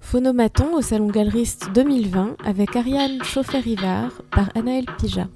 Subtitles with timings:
[0.00, 5.28] Phonomaton au Salon Galeriste 2020 avec Ariane Chauffer-Rivard par Anaël Pija.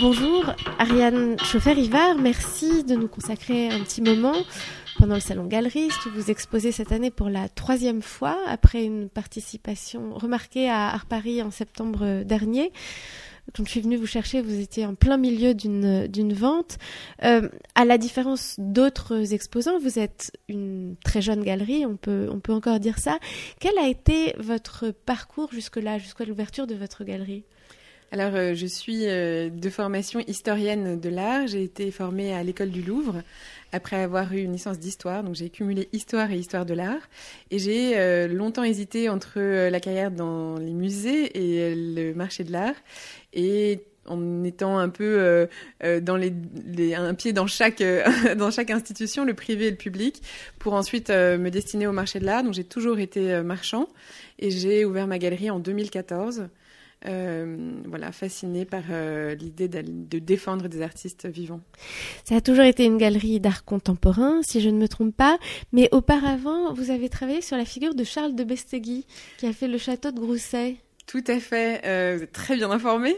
[0.00, 4.34] Bonjour Ariane Chauffer-Rivard, merci de nous consacrer un petit moment
[4.98, 6.08] pendant le Salon Galeriste.
[6.14, 11.42] Vous exposez cette année pour la troisième fois après une participation remarquée à Art Paris
[11.42, 12.72] en septembre dernier
[13.54, 16.78] quand je suis venue vous chercher, vous étiez en plein milieu d'une vente.
[17.24, 22.40] Euh, à la différence d'autres exposants, vous êtes une très jeune galerie, on peut, on
[22.40, 23.18] peut encore dire ça.
[23.60, 27.44] Quel a été votre parcours jusque-là, jusqu'à l'ouverture de votre galerie?
[28.10, 31.46] Alors, euh, je suis euh, de formation historienne de l'art.
[31.46, 33.22] J'ai été formée à l'école du Louvre
[33.72, 35.22] après avoir eu une licence d'histoire.
[35.22, 37.08] Donc, j'ai cumulé histoire et histoire de l'art.
[37.50, 42.74] Et j'ai longtemps hésité entre la carrière dans les musées et le marché de l'art
[43.32, 45.46] et en étant un peu euh,
[45.84, 46.00] euh,
[46.96, 50.22] un pied dans chaque euh, dans chaque institution, le privé et le public,
[50.58, 52.42] pour ensuite me destiner au marché de l'art.
[52.42, 53.88] Donc j'ai toujours été marchand
[54.38, 56.48] et j'ai ouvert ma galerie en 2014.
[57.04, 58.82] Voilà, fascinée par
[59.38, 61.60] l'idée de défendre des artistes vivants.
[62.24, 65.38] Ça a toujours été une galerie d'art contemporain, si je ne me trompe pas,
[65.72, 69.06] mais auparavant, vous avez travaillé sur la figure de Charles de Bestegui,
[69.38, 70.76] qui a fait le château de Grousset.
[71.08, 73.16] Tout à fait, euh, vous êtes très bien informé.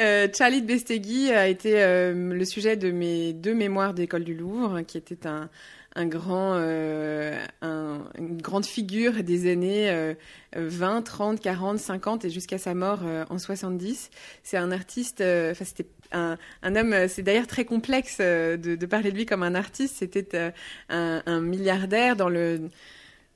[0.00, 4.34] Euh, Charlie de Bestegui a été euh, le sujet de mes deux mémoires d'école du
[4.34, 5.50] Louvre, qui était un,
[5.96, 10.14] un grand, euh, un, une grande figure des années
[10.54, 14.10] 20, 30, 40, 50 et jusqu'à sa mort en 70.
[14.42, 19.10] C'est un artiste, enfin c'était un, un, homme, c'est d'ailleurs très complexe de, de, parler
[19.10, 19.96] de lui comme un artiste.
[19.98, 20.52] C'était
[20.90, 22.70] un, un milliardaire dans le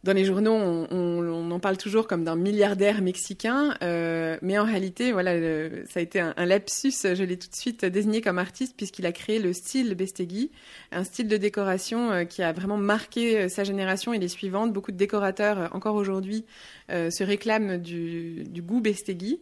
[0.03, 5.13] dans les journaux, on, en parle toujours comme d'un milliardaire mexicain, euh, mais en réalité,
[5.13, 5.33] voilà,
[5.87, 6.93] ça a été un, un lapsus.
[7.03, 10.51] Je l'ai tout de suite désigné comme artiste puisqu'il a créé le style Bestegui,
[10.91, 14.73] un style de décoration euh, qui a vraiment marqué euh, sa génération et les suivantes.
[14.73, 16.45] Beaucoup de décorateurs, euh, encore aujourd'hui,
[16.91, 19.41] se réclament du, goût Bestegui.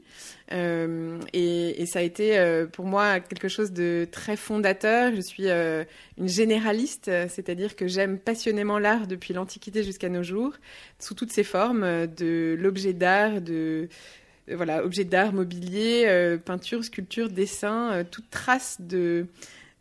[0.53, 5.15] Euh, et, ça a été euh, pour moi quelque chose de très fondateur.
[5.15, 5.85] Je suis euh,
[6.19, 10.55] une généraliste, c'est-à-dire que j'aime passionnément l'art depuis l'Antiquité jusqu'à nos jours,
[10.99, 13.89] sous toutes ses formes, de l'objet d'art, de
[14.51, 19.27] voilà, objet d'art, mobilier, peinture, sculpture, dessin, toute trace de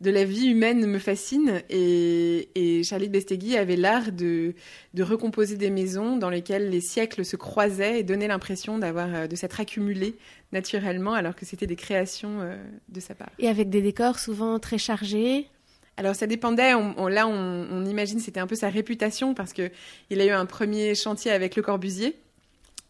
[0.00, 4.54] de la vie humaine me fascine et, et Charlie Bestegui avait l'art de,
[4.94, 9.26] de recomposer des maisons dans lesquelles les siècles se croisaient et donnaient l'impression d'avoir euh,
[9.26, 10.14] de s'être accumulés
[10.52, 12.56] naturellement alors que c'était des créations euh,
[12.88, 13.30] de sa part.
[13.40, 15.48] Et avec des décors souvent très chargés?
[15.96, 16.74] Alors ça dépendait.
[16.74, 19.70] On, on, là, on, on imagine c'était un peu sa réputation parce que
[20.10, 22.14] il a eu un premier chantier avec Le Corbusier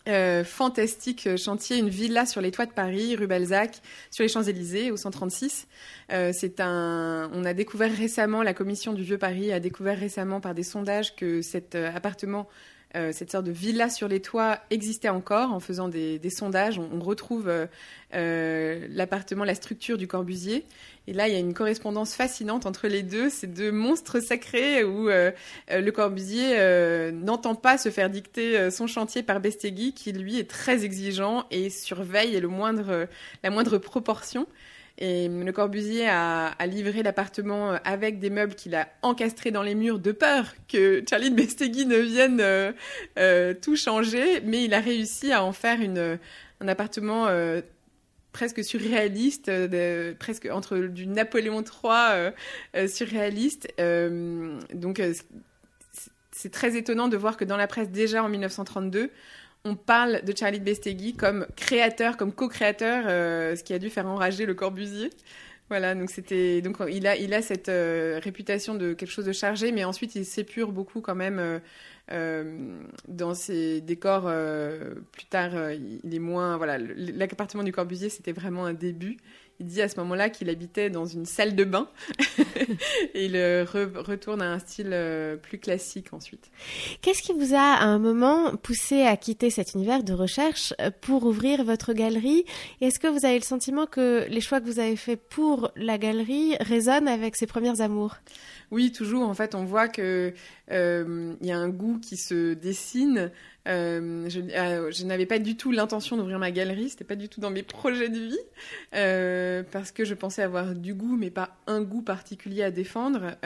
[0.08, 3.80] euh, fantastique chantier, une villa sur les toits de Paris, rue Balzac,
[4.10, 5.66] sur les Champs-Élysées, au 136.
[6.12, 10.54] Euh, un, on a découvert récemment, la commission du Vieux Paris a découvert récemment par
[10.54, 12.48] des sondages que cet euh, appartement
[12.96, 16.78] euh, cette sorte de villa sur les toits existait encore en faisant des, des sondages.
[16.78, 17.66] On, on retrouve euh,
[18.14, 20.64] euh, l'appartement, la structure du Corbusier.
[21.06, 24.84] Et là, il y a une correspondance fascinante entre les deux, ces deux monstres sacrés
[24.84, 25.30] où euh,
[25.70, 26.56] euh, le Corbusier
[27.12, 31.70] n'entend pas se faire dicter son chantier par Bestegui, qui lui est très exigeant et
[31.70, 33.06] surveille le moindre,
[33.42, 34.46] la moindre proportion.
[35.00, 40.00] Et Le Corbusier a, livré l'appartement avec des meubles qu'il a encastrés dans les murs
[40.00, 42.72] de peur que Charlie de Bestegui ne vienne euh,
[43.16, 45.78] euh, tout changer, mais il a réussi à en faire
[46.60, 47.60] un appartement euh,
[48.32, 49.52] presque surréaliste,
[50.18, 52.32] presque entre du Napoléon III
[52.74, 53.72] euh, surréaliste.
[54.74, 55.00] donc
[56.32, 59.10] c'est très étonnant de voir que dans la presse déjà en 1932,
[59.64, 64.06] on parle de Charlie Bestegui comme créateur, comme co-créateur, euh, ce qui a dû faire
[64.06, 65.10] enrager le Corbusier.
[65.68, 69.32] Voilà, donc c'était donc il a il a cette euh, réputation de quelque chose de
[69.32, 71.60] chargé, mais ensuite il s'épure beaucoup quand même
[72.10, 74.32] euh, dans ses décors.
[75.12, 76.78] Plus tard, il est moins voilà.
[76.78, 79.18] L'appartement du Corbusier, c'était vraiment un début
[79.60, 81.88] il dit à ce moment-là qu'il habitait dans une salle de bain
[83.14, 86.50] et il euh, re retourne à un style euh, plus classique ensuite.
[87.02, 90.90] Qu'est-ce qui vous a à un moment poussé à quitter cet univers de recherche euh,
[91.00, 92.44] pour ouvrir votre galerie?
[92.80, 95.98] Est-ce que vous avez le sentiment que les choix que vous avez faits pour la
[95.98, 98.16] galerie résonnent avec ses premières amours?
[98.70, 99.28] Oui, toujours.
[99.28, 100.34] En fait, on voit que
[100.70, 103.30] euh, il y a un goût qui se dessine.
[103.66, 107.28] Euh, je, euh, je n'avais pas du tout l'intention d'ouvrir ma galerie, c'était pas du
[107.28, 108.38] tout dans mes projets de vie,
[108.94, 113.36] euh, parce que je pensais avoir du goût, mais pas un goût particulier à défendre.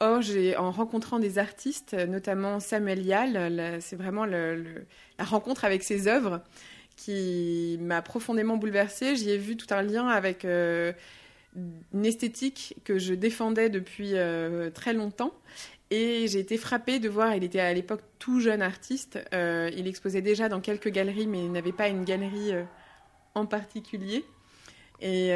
[0.00, 0.20] Or,
[0.58, 4.44] en rencontrant des artistes, notamment Samuel Yal, c'est vraiment la
[5.18, 6.42] rencontre avec ses œuvres
[6.96, 9.16] qui m'a profondément bouleversée.
[9.16, 10.44] J'y ai vu tout un lien avec
[11.92, 15.32] une esthétique que je défendais depuis euh, très longtemps
[15.90, 20.22] Et j'ai été frappée de voir, il était à l'époque tout jeune artiste, il exposait
[20.22, 22.52] déjà dans quelques galeries, mais il n'avait pas une galerie
[23.34, 24.24] en particulier.
[25.00, 25.28] Et,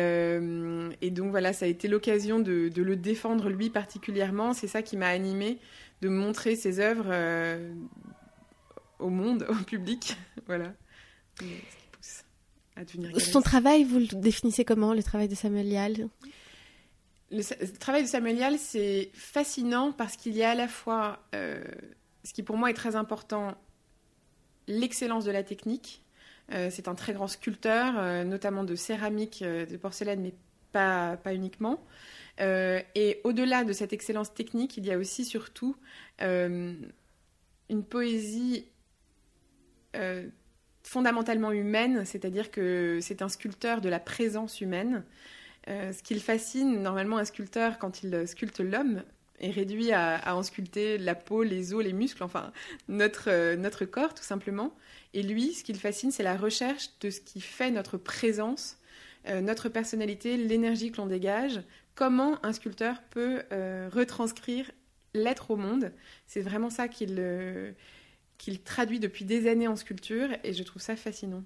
[1.02, 4.54] et, donc voilà, ça a été l'occasion de, de, le défendre lui particulièrement.
[4.54, 5.58] C'est ça qui m'a animée
[6.00, 7.12] de montrer ses œuvres
[8.98, 10.16] au monde, au public.
[10.46, 10.72] voilà.
[13.18, 16.08] Son travail, vous le définissez comment, le travail de Samuel Yal
[17.30, 21.62] le, travail de Samuel Yal, c'est fascinant parce qu'il y a à la fois, euh,
[22.24, 23.54] ce qui pour moi est très important,
[24.66, 26.02] l'excellence de la technique.
[26.52, 30.32] Euh, c'est un très grand sculpteur, euh, notamment de céramique, de porcelaine, mais
[30.72, 31.84] pas, pas uniquement.
[32.38, 35.76] et au-delà de cette excellence technique, il y a aussi surtout
[36.20, 38.66] une poésie
[40.88, 45.04] fondamentalement humaine, c'est-à-dire que c'est un sculpteur de la présence humaine.
[45.68, 49.02] Euh, ce qui le fascine, normalement, un sculpteur, quand il sculpte l'homme,
[49.38, 52.52] est réduit à, en sculpter la peau, les os, les muscles, enfin,
[52.88, 54.74] notre, euh, notre corps, tout simplement.
[55.12, 58.78] Et lui, ce qui le fascine, c'est la recherche de ce qui fait notre présence,
[59.28, 61.60] euh, notre personnalité, l'énergie que l'on dégage.
[61.96, 63.42] Comment un sculpteur peut
[63.92, 64.70] retranscrire
[65.14, 65.92] l'être au monde.
[66.26, 67.18] C'est vraiment ça qu'il
[68.38, 71.42] qu'il traduit depuis des années en sculpture et je trouve ça fascinant.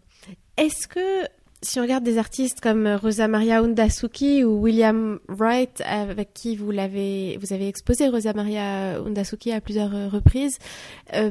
[0.56, 1.26] Est-ce que
[1.62, 6.72] si on regarde des artistes comme Rosa Maria Undasuki ou William Wright, avec qui vous
[6.72, 10.58] l'avez, vous avez exposé Rosa Maria Undasuki à plusieurs reprises,
[11.14, 11.30] euh,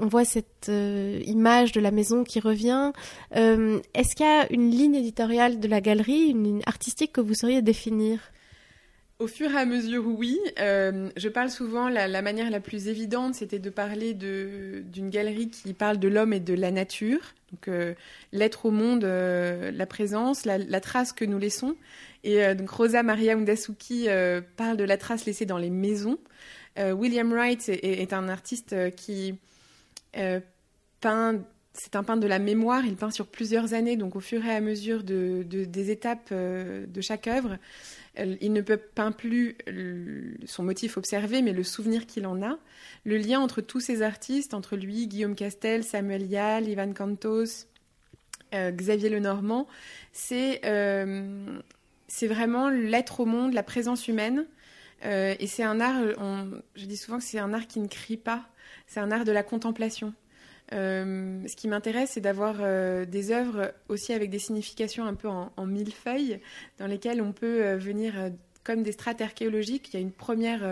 [0.00, 2.92] on voit cette euh, image de la maison qui revient.
[3.34, 7.22] Euh, est-ce qu'il y a une ligne éditoriale de la galerie, une ligne artistique que
[7.22, 8.20] vous sauriez définir?
[9.22, 10.38] Au fur et à mesure, oui.
[10.58, 15.72] Euh, je parle souvent, la, manière la plus évidente, c'était de parler d'une galerie qui
[15.74, 17.20] parle de l'homme et de la nature.
[17.52, 17.94] Donc, euh,
[18.32, 21.76] l'être au monde, euh, la présence, la, trace que nous laissons.
[22.24, 24.08] Et donc, Rosa Maria Undasuki
[24.56, 26.18] parle de la trace laissée dans les maisons.
[26.78, 29.34] William Wright est, un artiste qui
[31.00, 31.40] peint
[31.74, 34.54] c'est un peintre de la mémoire, il peint sur plusieurs années, donc au fur et
[34.54, 37.56] à mesure de, des étapes de chaque œuvre,
[38.16, 39.56] il ne peut peindre plus
[40.44, 42.58] son motif observé, mais le souvenir qu'il en a.
[43.04, 47.66] Le lien entre tous ces artistes, entre lui, Guillaume Castel, Samuel Yal, Ivan Cantos,
[48.54, 49.66] euh, Xavier Lenormand,
[50.12, 51.58] c'est euh,
[52.22, 54.46] vraiment l'être au monde, la présence humaine.
[55.04, 56.02] Euh, et c'est un art,
[56.76, 58.44] je dis souvent que c'est un art qui ne crie pas,
[58.86, 60.12] c'est un art de la contemplation.
[60.72, 65.28] Euh, ce qui m'intéresse, c'est d'avoir euh, des œuvres aussi avec des significations un peu
[65.28, 66.40] en, en millefeuilles,
[66.78, 68.14] dans lesquelles on peut euh, venir
[68.64, 69.90] comme des strates archéologiques.
[69.92, 70.62] Il y a une première.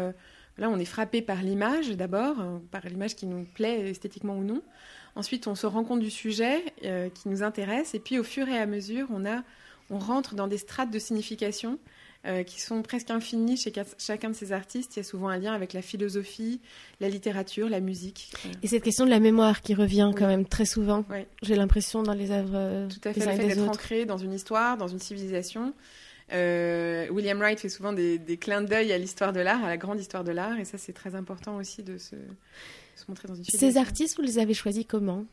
[0.58, 2.36] là, on est frappé par l'image d'abord,
[2.70, 4.62] par l'image qui nous plaît esthétiquement ou non.
[5.16, 8.56] Ensuite, on se rend compte du sujet qui nous intéresse, et puis au fur et
[8.56, 9.24] à mesure, on,
[9.90, 11.80] on rentre dans des strates de signification
[12.26, 14.96] euh, qui sont presque infinis chez chacun de ces artistes.
[14.96, 16.60] Il y a souvent un lien avec la philosophie,
[17.00, 18.32] la littérature, la musique.
[18.62, 21.04] Et cette question de la mémoire qui revient quand même très souvent,
[21.42, 24.76] j'ai l'impression, dans les œuvres Tout à fait, le fait d'être ancré dans une histoire,
[24.76, 25.74] dans une civilisation.
[26.32, 29.76] Euh, William Wright fait souvent des, des clins d'œil à l'histoire de l'art, à la
[29.76, 32.16] grande histoire de l'art, et ça c'est très important aussi de se,
[32.94, 35.24] se montrer dans une Ces artistes, vous les avez choisis comment?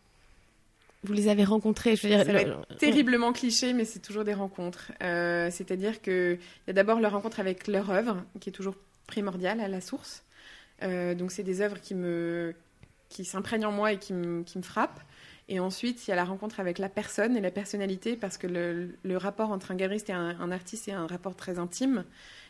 [1.04, 4.92] Vous les avez rencontrés je veux dire, Ça terriblement cliché, mais c'est toujours des rencontres.
[5.04, 9.60] Euh, c'est-à-dire qu'il y a d'abord leur rencontre avec leur œuvre, qui est toujours primordiale
[9.60, 10.24] à la source.
[10.84, 12.54] Euh, donc c'est des œuvres qui me
[13.10, 15.00] qui s'imprègnent en moi et qui me, qui me frappent.
[15.50, 18.48] Et ensuite, il y a la rencontre avec la personne et la personnalité, parce que
[18.48, 22.04] le, le rapport entre un galeriste et un, artiste est un rapport très intime.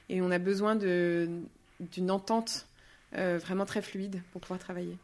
[0.09, 2.65] Et on a besoin d'une entente
[3.15, 4.97] euh, vraiment très fluide pour pouvoir travailler.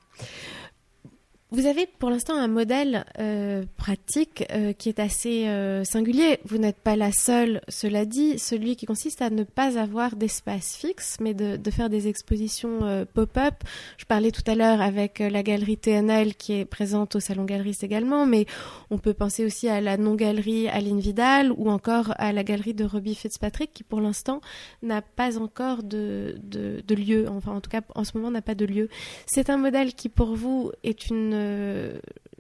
[1.54, 6.40] Vous avez pour l'instant un modèle euh, pratique euh, qui est assez euh, singulier.
[6.46, 10.76] Vous n'êtes pas la seule, cela dit, celui qui consiste à ne pas avoir d'espace
[10.76, 13.54] fixe, mais de, de, faire des expositions pop-up.
[13.98, 17.84] Je parlais tout à l'heure avec la galerie TNL qui est présente au Salon Galeriste
[17.84, 18.48] également, mais
[18.90, 22.84] on peut penser aussi à la non-galerie Aline Vidal ou encore à la galerie de
[22.84, 24.42] Robbie Fitzpatrick qui pour l'instant
[24.82, 28.42] n'a pas encore de, de, de lieu, enfin en tout cas en ce moment n'a
[28.42, 28.90] pas de lieu.
[29.28, 31.43] C'est un modèle qui pour vous est une euh,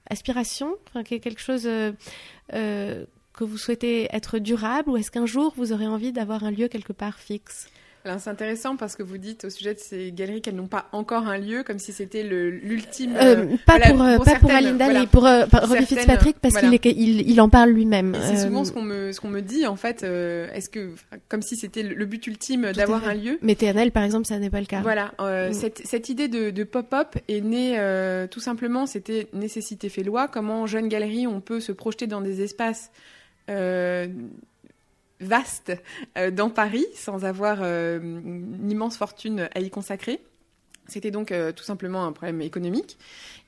[0.10, 1.92] aspiration, enfin, quelque chose euh,
[2.54, 6.52] euh, que vous souhaitez être durable, ou est-ce qu'un jour vous aurez envie d'avoir un
[6.52, 7.68] lieu quelque part fixe?
[8.06, 11.28] C'est intéressant parce que vous dites au sujet de ces galeries qu'elles n'ont pas encore
[11.28, 13.16] un lieu, comme si c'était l'ultime.
[13.16, 17.30] Euh, pas, pour, pour pas pour Alinda, mais pour euh, Robbie Fitzpatrick parce qu'il il,
[17.30, 18.18] il, en parle lui-même.
[18.22, 20.04] C'est souvent ce qu'on me, ce qu'on me dit en fait.
[20.04, 20.94] Est-ce que,
[21.30, 23.40] comme si c'était le but ultime d'avoir un lieu.
[23.42, 24.82] Mais TNL par exemple, ça n'est pas le cas.
[24.82, 25.14] Voilà.
[25.20, 25.54] Mm.
[25.54, 27.78] cette, cette, idée de, de pop-up est née
[28.30, 28.86] tout simplement.
[28.86, 30.28] C'était nécessité fait loi.
[30.28, 32.92] Comment jeune galerie on peut se projeter dans des espaces.
[33.50, 34.08] Euh,
[35.24, 35.74] vaste
[36.18, 40.22] euh, dans Paris sans avoir euh, une immense fortune à y consacrer.
[40.88, 42.98] C'était donc euh, tout simplement un problème économique.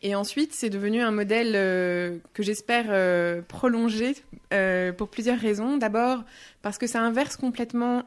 [0.01, 1.51] Et ensuite, c'est devenu un modèle
[2.33, 4.15] que j'espère prolonger
[4.97, 5.77] pour plusieurs raisons.
[5.77, 6.23] D'abord,
[6.61, 8.03] parce que ça inverse complètement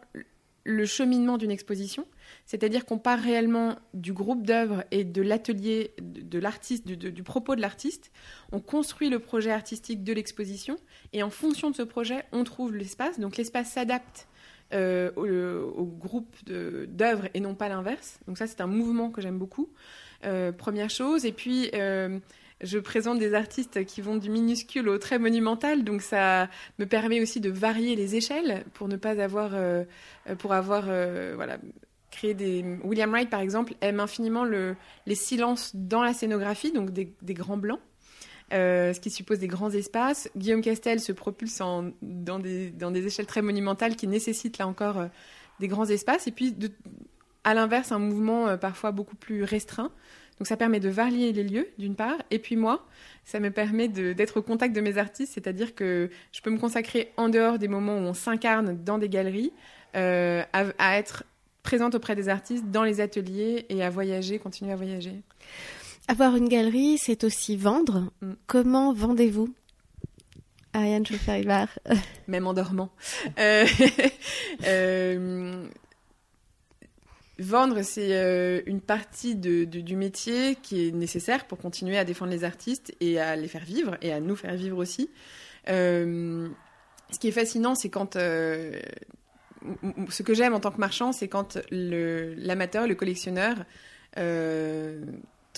[0.69, 2.07] le cheminement d'une exposition.
[2.45, 7.63] C'est-à-dire qu'on part réellement du groupe d'œuvres et de l'atelier de, l'artiste, du, propos de
[7.63, 8.13] l'artiste.
[8.53, 10.77] On construit le projet artistique de l'exposition
[11.15, 13.19] et en fonction de ce projet, on trouve l'espace.
[13.19, 14.29] Donc l'espace s'adapte
[14.75, 18.21] euh, au, groupe d'œuvres et non pas l'inverse.
[18.27, 19.71] Donc ça, c'est un mouvement que j'aime beaucoup.
[20.27, 21.25] Euh, première chose.
[21.25, 22.19] Et puis, euh,
[22.61, 26.49] je présente des artistes qui vont du minuscule au très monumental, donc ça
[26.79, 29.53] me permet aussi de varier les échelles pour ne pas avoir,
[30.39, 30.85] pour avoir,
[31.37, 31.59] voilà,
[32.11, 32.65] créé des.
[32.83, 34.75] William Wright, par exemple, aime infiniment le,
[35.07, 37.81] les silences dans la scénographie, donc des grands blancs.
[38.55, 40.31] Euh, ce qui suppose des grands espaces.
[40.35, 45.07] Guillaume Castel se propulse dans, des, échelles très monumentales qui nécessitent là encore euh,
[45.61, 46.27] des grands espaces.
[46.27, 46.57] Et puis,
[47.45, 49.93] à l'inverse, un mouvement euh, parfois beaucoup plus restreint.
[50.39, 52.17] Donc ça permet de varier les lieux, d'une part.
[52.31, 52.87] Et puis moi,
[53.25, 57.13] ça me permet d'être au contact de mes artistes, c'est-à-dire que je peux me consacrer
[57.17, 59.53] en dehors des moments où on s'incarne dans des galeries,
[59.95, 61.25] à être
[61.63, 65.21] présente auprès des artistes dans les ateliers et à voyager, continuer à voyager.
[66.09, 68.11] Avoir une galerie, c'est aussi vendre.
[68.23, 68.33] Mm.
[68.47, 69.55] Comment vendez-vous?
[70.73, 71.45] Ariane chauffer
[72.27, 72.91] Même en dormant.
[73.39, 73.67] Euh,
[74.67, 75.67] euh,
[77.39, 82.45] vendre, c'est euh, une partie du métier qui est nécessaire pour continuer à défendre les
[82.45, 85.11] artistes et à les faire vivre et à nous faire vivre aussi.
[85.67, 86.49] ce
[87.21, 88.81] qui est fascinant, c'est quand ce
[90.23, 93.57] que j'aime en tant que marchand, c'est quand l'amateur, le, collectionneur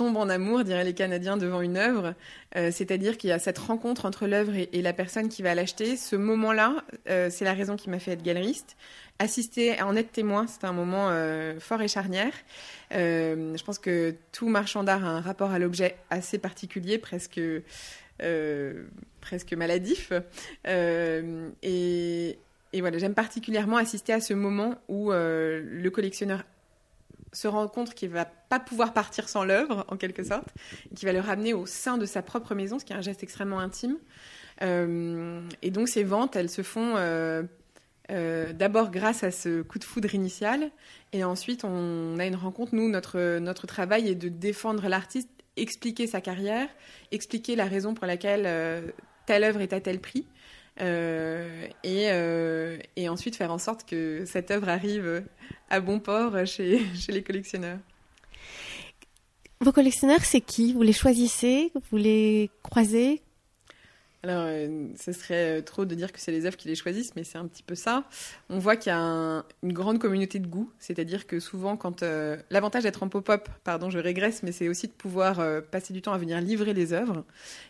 [0.00, 2.14] tombe en amour, diraient les Canadiens, devant une œuvre.
[2.56, 5.96] Euh, c'est-à-dire qu'il y a cette rencontre entre l'œuvre et, la personne qui va l'acheter.
[5.98, 8.78] Ce moment-là, euh, c'est la raison qui m'a fait être galeriste.
[9.22, 12.32] Assister, en être témoin, c'est un moment euh, fort et charnière.
[12.90, 17.40] je pense que tout marchand d'art a un rapport à l'objet assez particulier, presque,
[19.20, 20.12] presque maladif.
[20.66, 22.38] et,
[22.74, 26.42] voilà, j'aime particulièrement assister à ce moment où le collectionneur
[27.32, 30.48] se rend compte qu'il va pas pouvoir partir sans l'œuvre, en quelque sorte,
[30.90, 33.02] et qu'il va le ramener au sein de sa propre maison, ce qui est un
[33.02, 33.96] geste extrêmement intime.
[34.62, 37.42] Euh, et donc ces ventes, elles se font euh,
[38.10, 40.70] euh, d'abord grâce à ce coup de foudre initial,
[41.12, 42.74] et ensuite on a une rencontre.
[42.74, 46.68] Nous, notre, notre travail est de défendre l'artiste, expliquer sa carrière,
[47.12, 48.92] expliquer la raison pour laquelle
[49.26, 50.26] telle œuvre est à tel prix.
[50.80, 55.24] Euh, et, euh, et, ensuite faire en sorte que cette œuvre arrive
[55.68, 57.78] à bon port chez, chez les collectionneurs.
[59.60, 60.72] Vos collectionneurs, c'est qui?
[60.72, 61.70] Vous les choisissez?
[61.90, 63.20] Vous les croisez?
[64.22, 67.16] Alors, euh, ce serait euh, trop de dire que c'est les œuvres qui les choisissent,
[67.16, 68.04] mais c'est un petit peu ça.
[68.50, 72.36] On voit qu'il y a une grande communauté de goût, c'est-à-dire que souvent, quand euh,
[72.50, 76.12] l'avantage d'être en pop-up, pardon, je régresse, mais c'est aussi de pouvoir passer du temps
[76.12, 77.24] à venir livrer les œuvres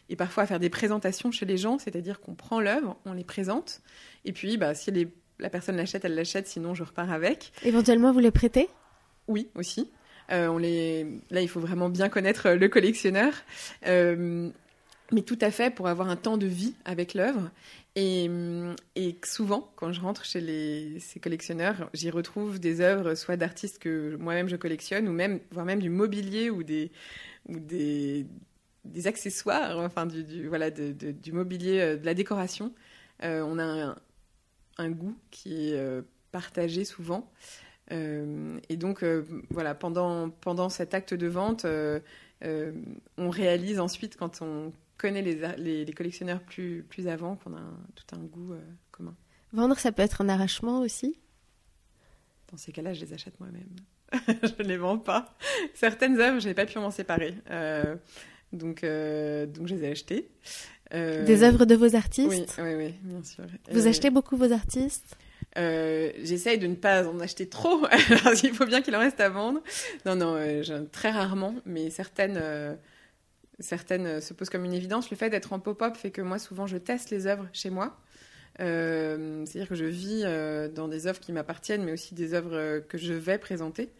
[0.09, 3.25] et parfois à faire des présentations chez les gens, c'est-à-dire qu'on prend l'œuvre, on les
[3.25, 3.80] présente,
[4.25, 4.90] et puis, bah, si
[5.38, 7.52] la personne l'achète, elle l'achète, sinon je repars avec.
[7.64, 8.69] Éventuellement, vous les prêtez?
[9.28, 9.90] Oui, aussi.
[10.30, 11.07] on les...
[11.30, 13.33] Là, il faut vraiment bien connaître le collectionneur
[15.12, 17.50] mais tout à fait pour avoir un temps de vie avec l'œuvre.
[17.97, 18.31] Et,
[18.95, 23.79] et, souvent, quand je rentre chez les, ces collectionneurs, j'y retrouve des œuvres soit d'artistes
[23.79, 26.93] que moi-même je collectionne, ou même, voire même du mobilier ou des,
[27.49, 28.26] ou des,
[28.85, 32.73] des accessoires, enfin du, du voilà, de, du mobilier, euh, de la décoration.
[33.25, 33.97] Euh, on a un,
[34.79, 37.31] un, goût qui est euh, partagé souvent.
[37.90, 39.05] et donc,
[39.50, 41.67] voilà, pendant, pendant cet acte de vente,
[42.45, 47.62] on réalise ensuite, quand on connaît les, les, collectionneurs plus, plus avant, qu'on a
[47.95, 49.16] tout un goût euh, commun.
[49.52, 51.16] Vendre, ça peut être un arrachement aussi?
[52.52, 53.71] Dans ces cas-là, je les achète moi-même.
[54.42, 55.35] je ne les vends pas.
[55.75, 57.35] Certaines œuvres, je n'ai pas pu m'en séparer.
[57.50, 57.97] Euh,
[58.52, 60.28] donc, euh, donc, je les ai achetées.
[60.92, 62.57] Des œuvres de vos artistes?
[62.59, 63.45] Oui, oui, oui bien sûr.
[63.71, 65.16] Vous achetez beaucoup vos artistes?
[65.54, 67.87] J'essaye de ne pas en acheter trop,
[68.37, 69.61] qu'il faut bien qu'il en reste à vendre.
[70.04, 70.37] Non, non,
[70.90, 72.76] très rarement, mais certaines,
[73.61, 75.11] certaines euh, se posent comme une évidence.
[75.11, 77.97] Le fait d'être en pop-up fait que moi, souvent, je teste les œuvres chez moi.
[78.61, 82.81] Euh, c'est-à-dire que je vis euh, dans des œuvres qui m'appartiennent, mais aussi des œuvres
[82.81, 83.90] que je vais présenter,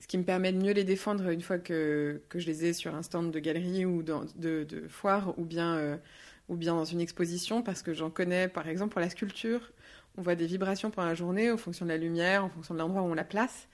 [0.00, 2.72] ce qui me permet de mieux les défendre une fois que, que je les ai
[2.72, 6.00] sur un stand de galerie ou dans, de, foire, ou bien,
[6.48, 9.72] ou bien dans une exposition, parce que j'en connais, par exemple, pour la sculpture.
[10.16, 12.80] On voit des vibrations pendant la journée en fonction de la lumière, en fonction de
[12.80, 13.68] l'endroit où on la place.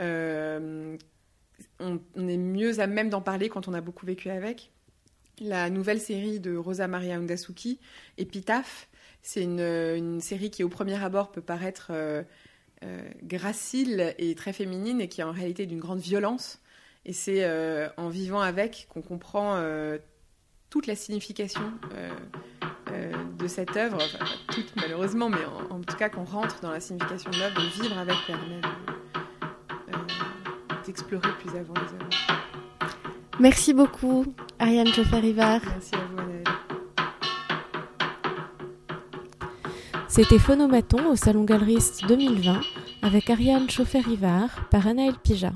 [0.00, 0.96] on,
[2.16, 4.72] est mieux à même d'en parler quand on a beaucoup vécu avec.
[5.40, 7.80] La nouvelle série de Rosa Maria Undasuki,
[8.18, 8.88] Epitaph,
[9.22, 12.22] c'est une, série qui au premier abord peut paraître euh,
[12.84, 16.60] euh, gracile et très féminine et qui est en réalité d'une grande violence.
[17.04, 17.46] Et c'est
[17.98, 19.62] en vivant avec qu'on comprend
[20.70, 21.60] toute la signification
[23.38, 27.30] de cette œuvre, enfin, toute malheureusement, mais en, tout cas qu'on rentre dans la signification
[27.30, 28.60] de l'œuvre, de vivre avec permet
[30.86, 32.08] d'explorer plus avant les œuvres.
[33.40, 34.32] Merci beaucoup,
[34.64, 35.60] Ariane Chauffer-Rivard.
[35.66, 36.44] Merci à vous, Anaëlle.
[40.08, 42.62] C'était Phonomaton au Salon Galeriste 2020
[43.02, 45.52] avec Ariane Chauffer-Rivard par Anaël Pija.